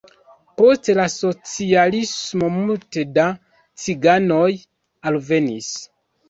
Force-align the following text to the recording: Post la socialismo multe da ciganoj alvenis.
Post 0.59 0.87
la 0.99 1.03
socialismo 1.15 2.49
multe 2.55 3.05
da 3.19 3.27
ciganoj 3.85 4.49
alvenis. 5.13 5.71